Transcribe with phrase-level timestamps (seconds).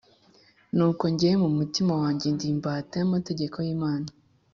[0.75, 4.07] Nuko njyewe mu mutima wanjye ndi imbata y'amategeko y'Imana,